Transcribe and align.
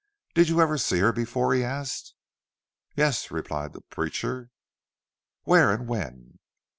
"Did 0.33 0.49
you 0.49 0.59
ever 0.61 0.79
see 0.79 0.97
her 0.97 1.13
before?" 1.13 1.53
he 1.53 1.63
asked. 1.63 2.15
"Yes," 2.95 3.29
replied 3.29 3.73
the 3.73 3.81
preacher. 3.81 4.49
"Where 5.43 5.71
and 5.71 5.87
when?" 5.87 6.39